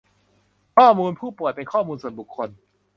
[0.77, 2.49] ข้อมูลผู้ป่วยเป็นข้อมูลส่วนบุคคล